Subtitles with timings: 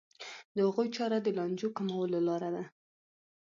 [0.55, 2.63] د هغوی چاره د لانجو کمولو لاره ده.